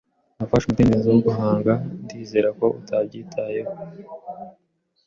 [0.37, 1.73] Nafashe umudendezo wo guhanga.
[2.03, 3.71] Ndizera ko utabyitayeho.